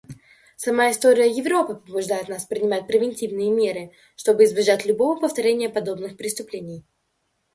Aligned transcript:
Сама 0.55 0.89
история 0.89 1.29
Европы 1.29 1.75
побуждает 1.75 2.27
нас 2.27 2.45
принимать 2.45 2.87
превентивные 2.87 3.51
меры, 3.51 3.91
чтобы 4.15 4.45
избежать 4.45 4.83
любого 4.83 5.19
повторения 5.19 5.69
подобных 5.69 6.17
преступлений. 6.17 6.83